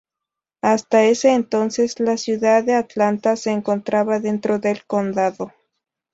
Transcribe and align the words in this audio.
Hasta 0.63 1.03
ese 1.03 1.31
entonces, 1.31 1.99
la 1.99 2.17
ciudad 2.17 2.63
de 2.63 2.73
Atlanta 2.73 3.35
se 3.35 3.51
encontraba 3.51 4.19
dentro 4.19 4.57
del 4.57 4.83
condado. 4.87 5.53